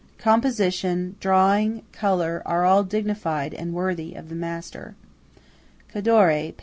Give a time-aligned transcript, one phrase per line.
[0.17, 4.95] Composition, drawing, colour, are all dignified and worthy of the master."
[5.93, 6.59] Cadore, p.